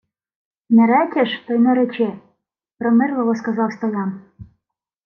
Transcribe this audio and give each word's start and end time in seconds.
—Не 0.69 0.87
речеш, 0.87 1.43
то 1.47 1.53
й 1.53 1.57
не 1.59 1.75
речи,— 1.75 2.13
примирливо 2.79 3.35
сказав 3.35 3.71
Стоян. 3.73 4.21